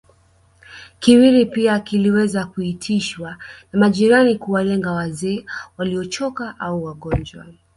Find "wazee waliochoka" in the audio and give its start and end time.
4.91-6.59